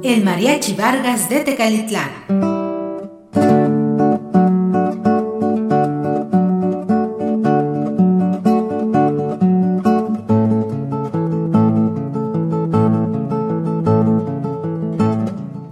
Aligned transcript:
El 0.00 0.22
Mariachi 0.22 0.74
Vargas 0.74 1.28
de 1.28 1.40
Tecalitlán. 1.40 2.08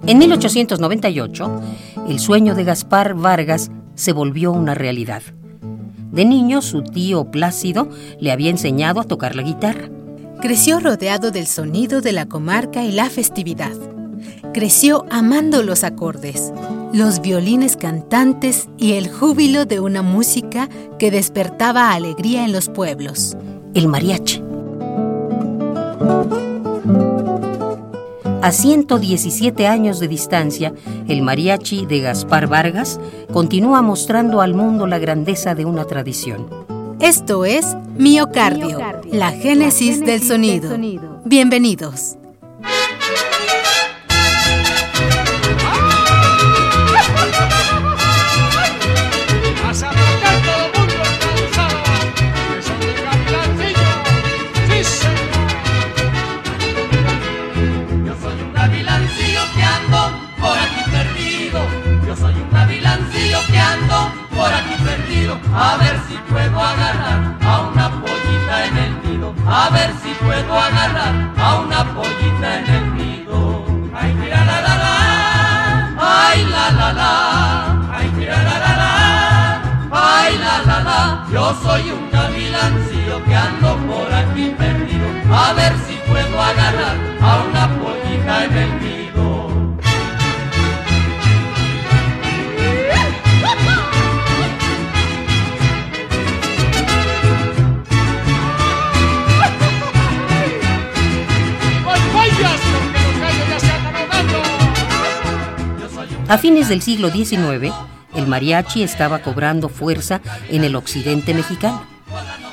En 0.07 0.19
1898, 0.19 1.61
el 2.09 2.19
sueño 2.19 2.57
de 2.57 2.65
Gaspar 2.65 3.15
Vargas 3.15 3.71
se 3.95 4.13
volvió 4.13 4.51
una 4.51 4.75
realidad. 4.75 5.23
De 6.11 6.25
niño, 6.25 6.63
su 6.63 6.83
tío 6.83 7.31
Plácido 7.31 7.89
le 8.19 8.33
había 8.33 8.51
enseñado 8.51 9.01
a 9.01 9.05
tocar 9.05 9.37
la 9.37 9.43
guitarra. 9.43 9.89
Creció 10.41 10.81
rodeado 10.81 11.31
del 11.31 11.47
sonido 11.47 12.01
de 12.01 12.13
la 12.13 12.27
comarca 12.27 12.83
y 12.83 12.91
la 12.91 13.09
festividad. 13.09 13.96
Creció 14.53 15.05
amando 15.11 15.63
los 15.63 15.85
acordes, 15.85 16.53
los 16.93 17.21
violines 17.21 17.77
cantantes 17.77 18.69
y 18.79 18.93
el 18.93 19.11
júbilo 19.11 19.67
de 19.67 19.81
una 19.81 20.03
música 20.03 20.69
que 20.99 21.11
despertaba 21.11 21.93
alegría 21.93 22.45
en 22.45 22.53
los 22.53 22.69
pueblos. 22.69 23.37
El 23.75 23.89
mariachi. 23.89 24.43
A 28.47 28.53
117 28.53 29.67
años 29.67 29.99
de 29.99 30.07
distancia, 30.07 30.73
el 31.09 31.21
mariachi 31.23 31.85
de 31.85 32.01
Gaspar 32.01 32.47
Vargas 32.47 33.01
continúa 33.33 33.83
mostrando 33.83 34.41
al 34.41 34.55
mundo 34.55 34.87
la 34.87 34.99
grandeza 35.01 35.57
de 35.57 35.65
una 35.65 35.85
tradición. 35.85 36.47
Esto 37.01 37.45
es 37.45 37.77
Miocardio, 37.99 38.79
la 39.11 39.33
génesis, 39.33 40.01
del, 40.01 40.23
sonido. 40.23 40.69
del 40.69 40.77
sonido. 40.77 41.21
Bienvenidos. 41.25 42.17
A 65.57 65.77
ver 65.79 65.99
si 66.07 66.17
puedo 66.31 66.61
agarrar 66.61 67.35
a 67.43 67.61
una 67.61 67.91
pollita 68.03 68.67
en 68.67 68.77
el 68.77 68.93
nido, 69.05 69.35
a 69.47 69.71
ver 69.71 69.91
si 70.03 70.11
puedo 70.23 70.53
agarrar 70.55 71.33
a 71.39 71.55
una 71.61 71.85
pollita 71.95 72.59
en 72.59 72.67
el 72.75 72.97
nido. 72.97 73.65
Ay, 73.95 74.13
mira 74.15 74.45
la 74.45 74.61
la 74.61 74.75
la, 74.85 74.97
ay 75.99 76.45
la 76.45 76.71
la 76.71 76.93
la, 76.93 77.89
ay 77.91 78.13
mira 78.17 78.37
la 78.43 78.59
la 78.65 78.73
la, 78.83 79.63
ay 79.93 80.39
la 80.39 80.63
la 80.67 80.79
la. 80.89 81.27
Yo 81.33 81.57
soy 81.63 81.91
un 81.91 82.11
gavilancillo 82.11 83.25
que 83.25 83.35
ando 83.35 83.77
por 83.89 84.13
aquí 84.13 84.55
perdido, 84.59 85.07
a 85.35 85.55
ver 85.55 85.73
si 85.87 85.95
puedo 86.07 86.43
agarrar 86.43 86.97
a 87.23 87.37
una 87.49 87.65
pollita 87.81 88.45
en 88.45 88.57
el 88.59 88.81
nido. 88.81 88.96
A 106.29 106.39
fines 106.39 106.69
del 106.69 106.83
siglo 106.83 107.09
XIX, 107.11 107.73
el 108.15 108.27
mariachi 108.27 108.83
estaba 108.83 109.21
cobrando 109.21 109.69
fuerza 109.69 110.21
en 110.49 110.65
el 110.65 110.75
occidente 110.75 111.33
mexicano. 111.35 111.85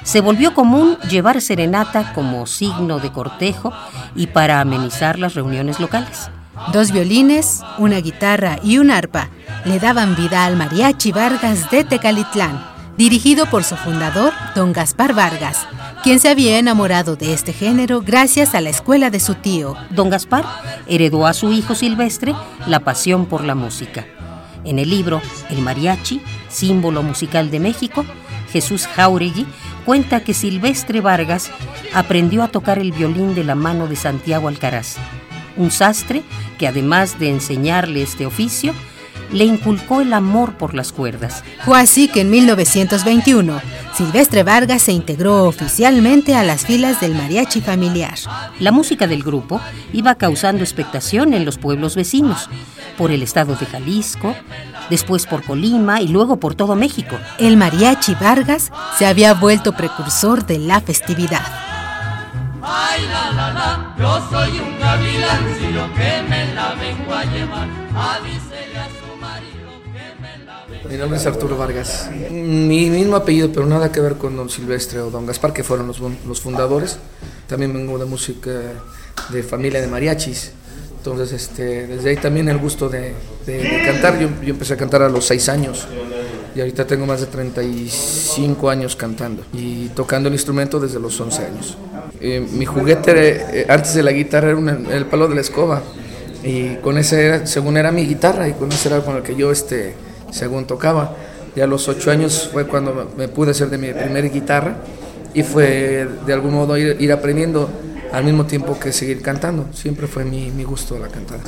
Se 0.03 0.21
volvió 0.21 0.53
común 0.53 0.97
llevar 1.09 1.41
serenata 1.41 2.13
como 2.13 2.45
signo 2.45 2.99
de 2.99 3.11
cortejo 3.11 3.73
y 4.15 4.27
para 4.27 4.61
amenizar 4.61 5.17
las 5.17 5.33
reuniones 5.33 5.79
locales. 5.79 6.29
Dos 6.71 6.91
violines, 6.91 7.63
una 7.79 7.97
guitarra 7.97 8.59
y 8.63 8.77
un 8.77 8.91
arpa 8.91 9.29
le 9.65 9.79
daban 9.79 10.15
vida 10.15 10.45
al 10.45 10.55
mariachi 10.55 11.11
Vargas 11.11 11.71
de 11.71 11.83
Tecalitlán, 11.83 12.63
dirigido 12.95 13.47
por 13.47 13.63
su 13.63 13.75
fundador, 13.75 14.33
don 14.55 14.71
Gaspar 14.71 15.15
Vargas, 15.15 15.65
quien 16.03 16.19
se 16.19 16.27
había 16.27 16.59
enamorado 16.59 17.15
de 17.15 17.33
este 17.33 17.53
género 17.53 18.01
gracias 18.01 18.55
a 18.55 18.61
la 18.61 18.69
escuela 18.69 19.09
de 19.09 19.21
su 19.21 19.35
tío. 19.35 19.77
Don 19.89 20.09
Gaspar 20.09 20.43
heredó 20.85 21.25
a 21.25 21.33
su 21.33 21.53
hijo 21.53 21.75
Silvestre 21.75 22.35
la 22.67 22.81
pasión 22.81 23.25
por 23.25 23.45
la 23.45 23.55
música. 23.55 24.05
En 24.65 24.79
el 24.79 24.89
libro 24.89 25.21
El 25.49 25.61
mariachi, 25.61 26.21
símbolo 26.49 27.03
musical 27.03 27.49
de 27.51 27.61
México, 27.61 28.05
Jesús 28.51 28.85
Jauregui 28.85 29.45
cuenta 29.85 30.25
que 30.25 30.33
Silvestre 30.33 30.99
Vargas 30.99 31.49
aprendió 31.93 32.43
a 32.43 32.49
tocar 32.49 32.79
el 32.79 32.91
violín 32.91 33.33
de 33.33 33.45
la 33.45 33.55
mano 33.55 33.87
de 33.87 33.95
Santiago 33.95 34.49
Alcaraz, 34.49 34.97
un 35.55 35.71
sastre 35.71 36.21
que 36.57 36.67
además 36.67 37.17
de 37.17 37.29
enseñarle 37.29 38.03
este 38.03 38.25
oficio, 38.25 38.73
le 39.33 39.45
inculcó 39.45 40.01
el 40.01 40.13
amor 40.13 40.53
por 40.53 40.73
las 40.73 40.91
cuerdas. 40.93 41.43
Fue 41.65 41.79
así 41.79 42.07
que 42.07 42.21
en 42.21 42.29
1921, 42.29 43.59
Silvestre 43.95 44.43
Vargas 44.43 44.83
se 44.83 44.91
integró 44.91 45.43
oficialmente 45.43 46.35
a 46.35 46.43
las 46.43 46.65
filas 46.65 47.01
del 47.01 47.15
mariachi 47.15 47.61
familiar. 47.61 48.15
La 48.59 48.71
música 48.71 49.07
del 49.07 49.23
grupo 49.23 49.59
iba 49.91 50.15
causando 50.15 50.63
expectación 50.63 51.33
en 51.33 51.45
los 51.45 51.57
pueblos 51.57 51.95
vecinos, 51.95 52.49
por 52.97 53.11
el 53.11 53.23
estado 53.23 53.55
de 53.55 53.65
Jalisco, 53.65 54.35
después 54.89 55.25
por 55.25 55.43
Colima 55.43 56.01
y 56.01 56.07
luego 56.07 56.37
por 56.37 56.55
todo 56.55 56.75
México. 56.75 57.17
El 57.39 57.57
mariachi 57.57 58.15
Vargas 58.15 58.71
se 58.97 59.05
había 59.05 59.33
vuelto 59.33 59.73
precursor 59.73 60.45
de 60.45 60.59
la 60.59 60.79
festividad. 60.79 61.41
Ay, 62.61 63.01
la, 63.11 63.31
la, 63.31 63.53
la, 63.53 63.95
yo 63.97 64.29
soy 64.29 64.51
un 64.59 64.73
que 65.95 66.23
me 66.29 66.53
la 66.53 66.75
vengo 66.75 67.13
a 67.13 67.23
llevar. 67.25 67.83
Mi 70.89 70.97
nombre 70.97 71.17
es 71.17 71.25
Arturo 71.25 71.57
Vargas. 71.57 72.09
Mi 72.29 72.89
mismo 72.89 73.15
apellido, 73.15 73.49
pero 73.51 73.65
nada 73.65 73.91
que 73.91 74.01
ver 74.01 74.15
con 74.15 74.35
don 74.35 74.49
Silvestre 74.49 74.99
o 74.99 75.09
don 75.09 75.25
Gaspar, 75.25 75.53
que 75.53 75.63
fueron 75.63 75.87
los, 75.87 76.41
fundadores. 76.41 76.97
También 77.47 77.73
vengo 77.73 77.97
de 77.97 78.05
música 78.05 78.51
de 79.29 79.43
familia 79.43 79.81
de 79.81 79.87
mariachis. 79.87 80.51
Entonces, 80.97 81.31
este, 81.31 81.87
desde 81.87 82.09
ahí 82.09 82.17
también 82.17 82.49
el 82.49 82.57
gusto 82.57 82.89
de, 82.89 83.13
cantar. 83.85 84.19
Yo, 84.19 84.27
empecé 84.45 84.73
a 84.73 84.77
cantar 84.77 85.01
a 85.03 85.09
los 85.09 85.25
seis 85.25 85.47
años 85.49 85.87
y 86.55 86.59
ahorita 86.59 86.85
tengo 86.85 87.05
más 87.05 87.21
de 87.21 87.27
35 87.27 88.69
años 88.69 88.95
cantando 88.95 89.43
y 89.53 89.87
tocando 89.89 90.27
el 90.27 90.35
instrumento 90.35 90.79
desde 90.79 90.99
los 90.99 91.19
11 91.19 91.45
años. 91.45 91.77
Eh, 92.19 92.45
mi 92.51 92.65
juguete 92.65 93.61
eh, 93.61 93.65
antes 93.67 93.95
de 93.95 94.03
la 94.03 94.11
guitarra 94.11 94.51
era 94.51 94.95
el 94.95 95.05
palo 95.07 95.27
de 95.27 95.35
la 95.35 95.41
escoba 95.41 95.81
y 96.43 96.75
con 96.75 96.97
ese, 96.97 97.47
según 97.47 97.77
era 97.77 97.91
mi 97.91 98.05
guitarra 98.05 98.47
y 98.47 98.53
con 98.53 98.71
ese 98.71 98.89
era 98.89 99.01
con 99.01 99.15
el 99.15 99.23
que 99.23 99.35
yo 99.35 99.51
este, 99.51 99.95
según 100.33 100.65
tocaba. 100.65 101.15
Ya 101.55 101.65
a 101.65 101.67
los 101.67 101.87
ocho 101.87 102.09
años 102.11 102.49
fue 102.51 102.65
cuando 102.65 103.11
me 103.15 103.27
pude 103.27 103.51
hacer 103.51 103.69
de 103.69 103.77
mi 103.77 103.93
primera 103.93 104.27
guitarra 104.27 104.75
y 105.33 105.43
fue 105.43 106.07
de 106.25 106.33
algún 106.33 106.53
modo 106.53 106.77
ir, 106.77 107.11
aprendiendo 107.11 107.69
al 108.11 108.23
mismo 108.23 108.45
tiempo 108.45 108.79
que 108.79 108.91
seguir 108.91 109.21
cantando. 109.21 109.67
Siempre 109.73 110.07
fue 110.07 110.25
mi, 110.25 110.63
gusto 110.63 110.97
la 110.97 111.07
cantada. 111.07 111.43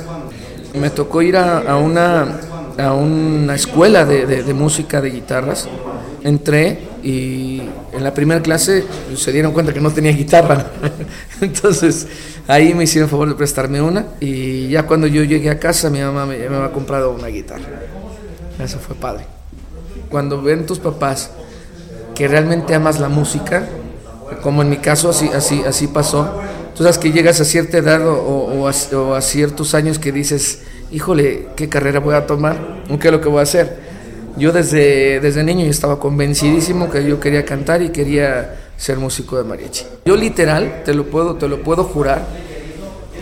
Me 0.74 0.90
tocó 0.90 1.22
ir 1.22 1.36
a, 1.36 1.76
una, 1.76 2.40
a 2.78 2.92
una 2.92 3.54
escuela 3.54 4.04
de, 4.04 4.26
de, 4.26 4.54
música 4.54 5.00
de 5.00 5.10
guitarras. 5.10 5.68
Entré 6.22 6.78
y 7.02 7.62
en 7.92 8.02
la 8.02 8.12
primera 8.12 8.42
clase 8.42 8.84
se 9.16 9.32
dieron 9.32 9.52
cuenta 9.52 9.72
que 9.72 9.80
no 9.80 9.90
tenía 9.90 10.12
guitarra. 10.12 10.66
Entonces 11.40 12.06
ahí 12.48 12.74
me 12.74 12.84
hicieron 12.84 13.08
favor 13.08 13.28
de 13.28 13.34
prestarme 13.34 13.80
una 13.80 14.06
y 14.20 14.68
ya 14.68 14.84
cuando 14.84 15.06
yo 15.06 15.22
llegué 15.22 15.50
a 15.50 15.58
casa 15.58 15.90
mi 15.90 16.00
mamá 16.00 16.26
me, 16.26 16.38
me 16.38 16.56
había 16.56 16.72
comprado 16.72 17.12
una 17.12 17.28
guitarra. 17.28 18.05
Eso 18.58 18.78
fue 18.78 18.96
padre. 18.96 19.24
Cuando 20.10 20.40
ven 20.42 20.66
tus 20.66 20.78
papás 20.78 21.30
que 22.14 22.28
realmente 22.28 22.74
amas 22.74 22.98
la 22.98 23.08
música, 23.08 23.68
como 24.42 24.62
en 24.62 24.70
mi 24.70 24.78
caso 24.78 25.10
así, 25.10 25.28
así, 25.34 25.62
así 25.66 25.86
pasó, 25.86 26.40
tú 26.74 26.82
sabes 26.82 26.98
que 26.98 27.12
llegas 27.12 27.40
a 27.40 27.44
cierta 27.44 27.78
edad 27.78 28.02
o, 28.06 28.66
a, 28.66 29.20
ciertos 29.20 29.74
años 29.74 29.98
que 29.98 30.12
dices, 30.12 30.62
híjole, 30.90 31.48
¿qué 31.56 31.68
carrera 31.68 32.00
voy 32.00 32.14
a 32.14 32.26
tomar? 32.26 32.56
¿Qué 33.00 33.08
es 33.08 33.12
lo 33.12 33.20
que 33.20 33.28
voy 33.28 33.40
a 33.40 33.42
hacer? 33.42 33.76
Yo 34.36 34.52
desde, 34.52 35.20
desde 35.20 35.42
niño 35.42 35.64
estaba 35.66 35.98
convencidísimo 35.98 36.90
que 36.90 37.06
yo 37.06 37.20
quería 37.20 37.44
cantar 37.44 37.82
y 37.82 37.90
quería 37.90 38.56
ser 38.76 38.98
músico 38.98 39.36
de 39.38 39.44
mariachi. 39.44 39.84
Yo 40.04 40.16
literal, 40.16 40.82
te 40.84 40.92
lo 40.94 41.06
puedo, 41.06 41.36
te 41.36 41.48
lo 41.48 41.62
puedo 41.62 41.84
jurar, 41.84 42.26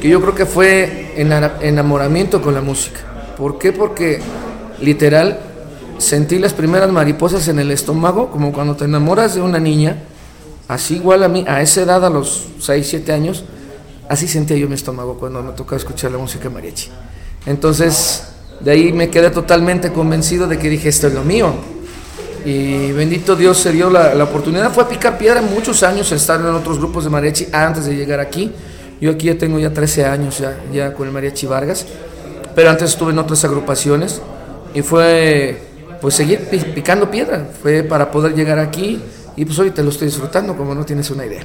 que 0.00 0.08
yo 0.08 0.20
creo 0.20 0.34
que 0.34 0.46
fue 0.46 1.12
enamoramiento 1.16 2.42
con 2.42 2.54
la 2.54 2.60
música. 2.60 3.00
¿Por 3.36 3.58
qué? 3.58 3.72
Porque 3.72 4.20
literal 4.84 5.38
sentí 5.98 6.38
las 6.38 6.52
primeras 6.52 6.90
mariposas 6.90 7.48
en 7.48 7.58
el 7.58 7.70
estómago, 7.70 8.30
como 8.30 8.52
cuando 8.52 8.76
te 8.76 8.84
enamoras 8.84 9.34
de 9.34 9.40
una 9.40 9.58
niña, 9.58 10.02
así 10.68 10.96
igual 10.96 11.22
a 11.22 11.28
mí, 11.28 11.44
a 11.46 11.62
esa 11.62 11.82
edad, 11.82 12.04
a 12.04 12.10
los 12.10 12.46
6, 12.60 12.86
7 12.88 13.12
años, 13.12 13.44
así 14.08 14.28
sentía 14.28 14.56
yo 14.56 14.68
mi 14.68 14.74
estómago 14.74 15.16
cuando 15.18 15.42
me 15.42 15.52
tocaba 15.52 15.76
escuchar 15.76 16.12
la 16.12 16.18
música 16.18 16.50
mariachi. 16.50 16.90
Entonces, 17.46 18.24
de 18.60 18.70
ahí 18.70 18.92
me 18.92 19.10
quedé 19.10 19.30
totalmente 19.30 19.92
convencido 19.92 20.46
de 20.46 20.58
que 20.58 20.68
dije, 20.68 20.88
esto 20.88 21.08
es 21.08 21.14
lo 21.14 21.22
mío. 21.22 21.52
Y 22.44 22.92
bendito 22.92 23.36
Dios 23.36 23.58
se 23.58 23.72
dio 23.72 23.88
la, 23.88 24.14
la 24.14 24.24
oportunidad. 24.24 24.70
Fue 24.72 24.84
a 24.84 24.88
picar 24.88 25.16
piedra 25.16 25.40
muchos 25.40 25.82
años, 25.82 26.12
estar 26.12 26.40
en 26.40 26.46
otros 26.48 26.78
grupos 26.78 27.04
de 27.04 27.10
mariachi 27.10 27.48
antes 27.52 27.86
de 27.86 27.96
llegar 27.96 28.20
aquí. 28.20 28.52
Yo 29.00 29.10
aquí 29.10 29.26
ya 29.26 29.38
tengo 29.38 29.58
ya 29.58 29.72
13 29.72 30.04
años 30.04 30.38
ya, 30.38 30.58
ya 30.72 30.92
con 30.92 31.06
el 31.06 31.12
mariachi 31.12 31.46
Vargas, 31.46 31.86
pero 32.54 32.70
antes 32.70 32.90
estuve 32.90 33.12
en 33.12 33.18
otras 33.18 33.44
agrupaciones 33.44 34.20
y 34.74 34.82
fue 34.82 35.58
pues 36.00 36.14
seguir 36.14 36.40
picando 36.74 37.10
piedra, 37.10 37.48
fue 37.62 37.82
para 37.82 38.10
poder 38.10 38.34
llegar 38.34 38.58
aquí 38.58 39.00
y 39.36 39.44
pues 39.44 39.58
ahorita 39.58 39.82
lo 39.82 39.90
estoy 39.90 40.08
disfrutando 40.08 40.56
como 40.56 40.74
no 40.74 40.84
tienes 40.84 41.10
una 41.10 41.24
idea. 41.24 41.44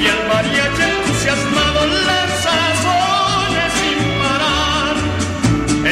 Y 0.00 0.06
el 0.06 0.20
mariachi 0.28 0.82
entusiasmado 0.82 1.80
lanza 2.08 2.54
sones 2.82 3.72
sin 3.78 4.00
parar. 4.20 4.96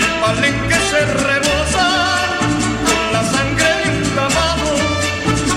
El 0.01 0.09
palenque 0.23 0.79
se 0.91 1.01
rebosa 1.27 1.89
con 2.87 3.03
la 3.15 3.23
sangre 3.33 3.71
de 3.81 3.87
un 3.97 4.03
caballo 4.19 4.75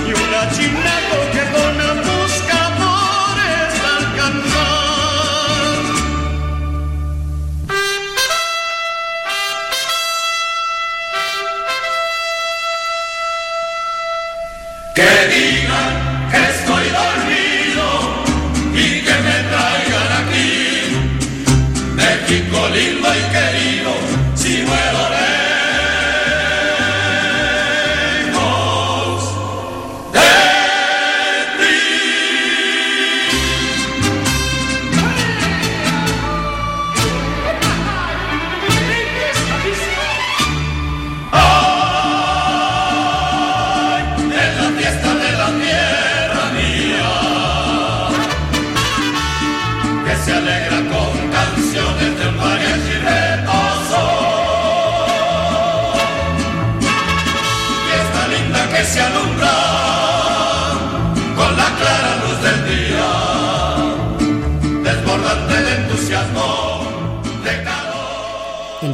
y 0.07 0.12
una 0.24 0.42
chinaco 0.56 1.18
que 1.33 1.44
dona 1.53 1.89
buscadores 2.07 3.74
alcanzar. 3.97 4.65
Que 14.95 15.12
digan 15.33 15.94
que 16.31 16.39
estoy 16.53 16.86
dormido 16.89 17.44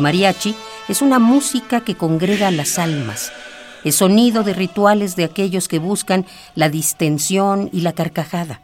Mariachi 0.01 0.55
es 0.89 1.01
una 1.01 1.19
música 1.19 1.81
que 1.81 1.95
congrega 1.95 2.51
las 2.51 2.77
almas. 2.77 3.31
Es 3.83 3.95
sonido 3.95 4.43
de 4.43 4.53
rituales 4.53 5.15
de 5.15 5.23
aquellos 5.23 5.67
que 5.67 5.79
buscan 5.79 6.25
la 6.55 6.69
distensión 6.69 7.69
y 7.71 7.81
la 7.81 7.93
carcajada. 7.93 8.61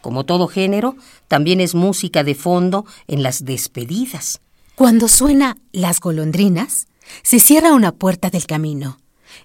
Como 0.00 0.24
todo 0.24 0.46
género, 0.46 0.96
también 1.28 1.60
es 1.60 1.74
música 1.74 2.24
de 2.24 2.34
fondo 2.34 2.86
en 3.08 3.22
las 3.22 3.44
despedidas. 3.44 4.40
Cuando 4.74 5.08
suena 5.08 5.56
Las 5.72 6.00
golondrinas, 6.00 6.86
se 7.22 7.40
cierra 7.40 7.72
una 7.72 7.92
puerta 7.92 8.30
del 8.30 8.46
camino. 8.46 8.98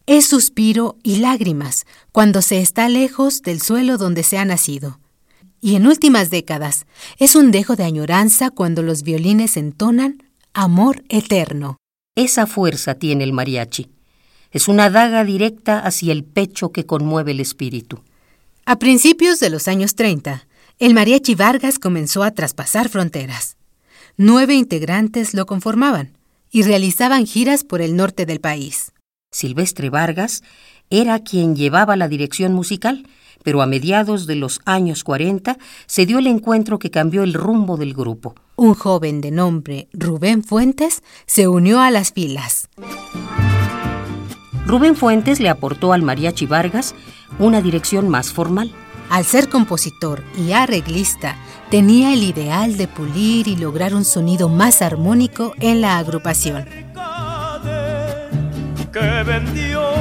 Es 0.06 0.28
suspiro 0.28 0.98
y 1.04 1.18
lágrimas 1.18 1.86
cuando 2.12 2.42
se 2.42 2.62
está 2.62 2.90
lejos 2.90 3.42
del 3.42 3.62
suelo 3.62 3.98
donde 3.98 4.24
se 4.24 4.38
ha 4.38 4.46
nacido. 4.46 5.00
Y 5.62 5.76
en 5.76 5.86
últimas 5.86 6.30
décadas, 6.32 6.86
es 7.18 7.36
un 7.36 7.52
dejo 7.52 7.76
de 7.76 7.84
añoranza 7.84 8.50
cuando 8.50 8.82
los 8.82 9.04
violines 9.04 9.58
entonan 9.58 10.24
Amor 10.54 11.06
eterno. 11.08 11.78
Esa 12.14 12.46
fuerza 12.46 12.96
tiene 12.96 13.24
el 13.24 13.32
mariachi. 13.32 13.90
Es 14.52 14.68
una 14.68 14.90
daga 14.90 15.24
directa 15.24 15.80
hacia 15.80 16.12
el 16.12 16.26
pecho 16.26 16.74
que 16.74 16.86
conmueve 16.86 17.32
el 17.32 17.40
espíritu. 17.40 18.04
A 18.66 18.78
principios 18.78 19.40
de 19.40 19.50
los 19.50 19.70
años 19.70 19.96
30, 19.96 20.46
el 20.78 20.94
Mariachi 20.94 21.36
Vargas 21.36 21.80
comenzó 21.80 22.22
a 22.22 22.32
traspasar 22.32 22.90
fronteras. 22.90 23.56
Nueve 24.18 24.54
integrantes 24.54 25.34
lo 25.34 25.46
conformaban 25.46 26.18
y 26.52 26.64
realizaban 26.64 27.26
giras 27.26 27.64
por 27.64 27.82
el 27.82 27.96
norte 27.96 28.26
del 28.26 28.42
país. 28.42 28.92
Silvestre 29.32 29.90
Vargas 29.90 30.44
era 30.90 31.20
quien 31.20 31.56
llevaba 31.56 31.96
la 31.96 32.10
dirección 32.10 32.52
musical, 32.54 33.08
pero 33.44 33.62
a 33.62 33.66
mediados 33.66 34.28
de 34.28 34.36
los 34.36 34.62
años 34.66 35.04
40 35.04 35.58
se 35.86 36.06
dio 36.06 36.20
el 36.20 36.28
encuentro 36.28 36.80
que 36.80 36.92
cambió 36.92 37.24
el 37.24 37.34
rumbo 37.34 37.78
del 37.78 37.94
grupo. 37.94 38.36
Un 38.56 38.74
joven 38.74 39.22
de 39.22 39.32
nombre 39.32 39.88
Rubén 39.94 40.44
Fuentes 40.44 41.04
se 41.26 41.48
unió 41.48 41.80
a 41.80 41.92
las 41.92 42.12
filas. 42.12 42.70
Rubén 44.66 44.96
Fuentes 44.96 45.40
le 45.40 45.50
aportó 45.50 45.94
al 45.94 46.02
Mariachi 46.02 46.46
Vargas 46.46 46.96
una 47.40 47.62
dirección 47.62 48.08
más 48.10 48.32
formal. 48.32 48.72
Al 49.10 49.26
ser 49.26 49.50
compositor 49.50 50.24
y 50.38 50.54
arreglista, 50.54 51.36
tenía 51.70 52.14
el 52.14 52.24
ideal 52.24 52.78
de 52.78 52.88
pulir 52.88 53.48
y 53.48 53.58
lograr 53.58 53.94
un 53.94 54.06
sonido 54.06 54.48
más 54.48 54.82
armónico 54.82 55.54
en 55.60 55.82
la 55.82 55.98
agrupación. 55.98 56.66
Que 58.94 59.24
vendió 59.26 60.01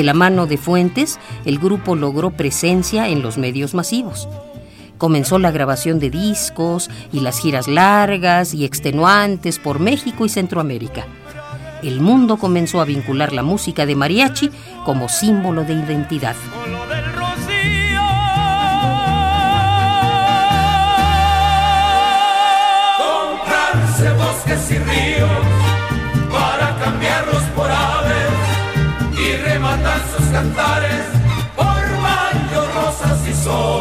De 0.00 0.04
la 0.04 0.14
mano 0.14 0.46
de 0.46 0.56
Fuentes, 0.56 1.18
el 1.44 1.58
grupo 1.58 1.94
logró 1.94 2.30
presencia 2.30 3.08
en 3.08 3.20
los 3.20 3.36
medios 3.36 3.74
masivos. 3.74 4.30
Comenzó 4.96 5.38
la 5.38 5.50
grabación 5.50 5.98
de 5.98 6.08
discos 6.08 6.88
y 7.12 7.20
las 7.20 7.38
giras 7.38 7.68
largas 7.68 8.54
y 8.54 8.64
extenuantes 8.64 9.58
por 9.58 9.78
México 9.78 10.24
y 10.24 10.30
Centroamérica. 10.30 11.04
El 11.82 12.00
mundo 12.00 12.38
comenzó 12.38 12.80
a 12.80 12.86
vincular 12.86 13.34
la 13.34 13.42
música 13.42 13.84
de 13.84 13.94
mariachi 13.94 14.50
como 14.86 15.10
símbolo 15.10 15.64
de 15.64 15.74
identidad. 15.74 16.36
Bosques 24.16 24.70
y 24.70 24.78
ríos 24.78 25.39
cantares 30.30 31.06
por 31.56 31.66
baños, 31.66 32.74
rosas 32.74 33.28
y 33.28 33.34
sol. 33.34 33.79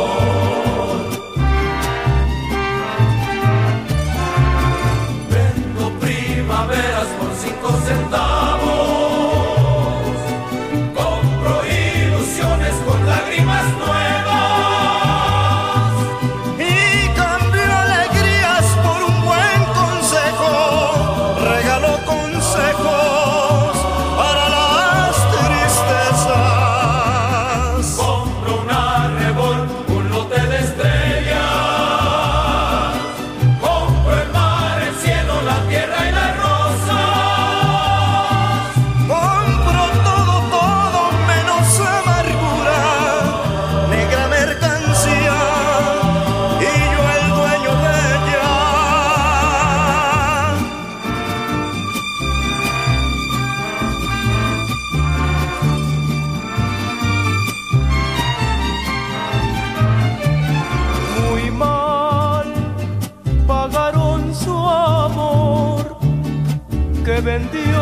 Vendió 67.33 67.81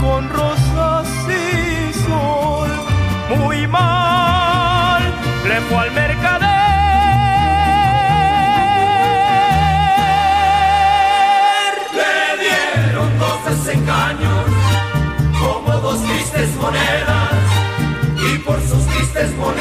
con 0.00 0.28
rosas 0.28 1.08
y 1.26 1.92
sol. 2.06 2.70
Muy 3.36 3.66
mal 3.66 5.02
le 5.48 5.60
fue 5.62 5.78
al 5.84 5.90
mercader. 5.90 6.48
Le 11.98 12.14
dieron 12.44 13.10
dos 13.18 13.38
desengaños, 13.50 14.44
como 15.40 15.72
dos 15.86 15.98
tristes 16.04 16.50
monedas. 16.62 17.38
Y 18.28 18.38
por 18.38 18.60
sus 18.60 18.86
tristes 18.86 19.34
monedas 19.36 19.57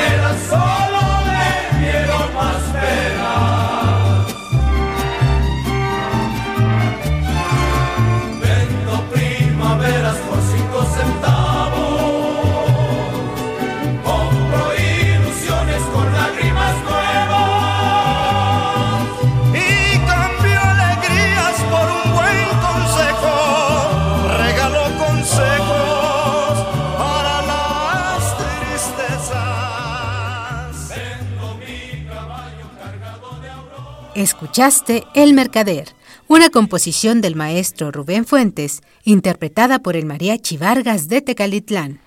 Escuchaste 34.17 35.03
El 35.13 35.35
Mercader, 35.35 35.89
una 36.27 36.49
composición 36.49 37.21
del 37.21 37.35
maestro 37.35 37.91
Rubén 37.91 38.25
Fuentes, 38.25 38.81
interpretada 39.03 39.77
por 39.77 39.95
el 39.95 40.07
Mariachi 40.07 40.57
Vargas 40.57 41.07
de 41.07 41.21
Tecalitlán. 41.21 41.99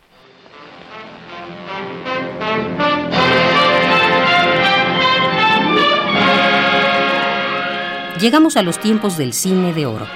Llegamos 8.20 8.56
a 8.56 8.62
los 8.62 8.80
tiempos 8.80 9.16
del 9.16 9.32
cine 9.32 9.72
de 9.72 9.86
oro. 9.86 10.08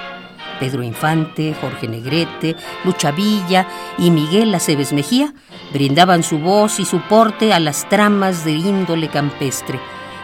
Pedro 0.59 0.83
Infante, 0.83 1.55
Jorge 1.61 1.87
Negrete, 1.87 2.57
Lucha 2.83 3.11
Villa 3.11 3.69
y 3.97 4.11
Miguel 4.11 4.53
Aceves 4.53 4.91
Mejía 4.91 5.33
brindaban 5.71 6.23
su 6.23 6.39
voz 6.39 6.77
y 6.81 6.83
su 6.83 6.99
porte 7.07 7.53
a 7.53 7.61
las 7.61 7.87
tramas 7.87 8.43
de 8.43 8.51
índole 8.51 9.07
campestre, 9.07 9.79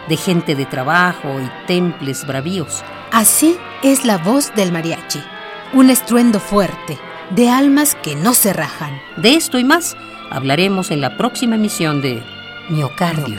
de 0.08 0.16
gente 0.16 0.54
de 0.54 0.66
trabajo 0.66 1.40
y 1.40 1.66
temples 1.66 2.26
bravíos. 2.26 2.82
Así 3.10 3.56
es 3.82 4.04
la 4.04 4.18
voz 4.18 4.54
del 4.54 4.72
mariachi, 4.72 5.22
un 5.72 5.90
estruendo 5.90 6.40
fuerte, 6.40 6.98
de 7.30 7.48
almas 7.50 7.94
que 7.94 8.16
no 8.16 8.34
se 8.34 8.52
rajan. 8.52 8.98
De 9.16 9.34
esto 9.34 9.58
y 9.58 9.64
más 9.64 9.96
hablaremos 10.30 10.90
en 10.90 11.00
la 11.00 11.16
próxima 11.16 11.56
emisión 11.56 12.00
de 12.02 12.22
Miocardio, 12.68 13.38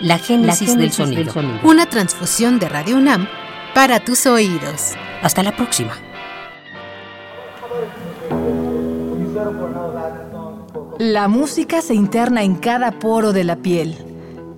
la 0.00 0.18
génesis, 0.18 0.76
del, 0.76 0.92
sonido. 0.92 1.32
Una 1.62 1.86
transfusión 1.86 2.58
de 2.58 2.68
Radio 2.68 2.96
UNAM 2.96 3.28
para 3.74 4.00
tus 4.00 4.26
oídos. 4.26 4.92
Hasta 5.22 5.42
la 5.42 5.54
próxima. 5.54 5.92
La 10.98 11.28
música 11.28 11.80
se 11.82 11.94
interna 11.94 12.42
en 12.42 12.56
cada 12.56 12.92
poro 12.92 13.32
de 13.32 13.44
la 13.44 13.56
piel, 13.56 13.96